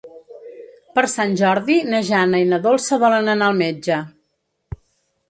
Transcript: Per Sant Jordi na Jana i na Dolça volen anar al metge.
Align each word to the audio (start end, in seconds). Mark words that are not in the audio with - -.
Per 0.95 1.01
Sant 1.11 1.35
Jordi 1.41 1.75
na 1.93 1.99
Jana 2.07 2.39
i 2.45 2.47
na 2.53 2.59
Dolça 2.63 2.99
volen 3.05 3.31
anar 3.35 3.51
al 3.51 3.61
metge. 3.61 3.99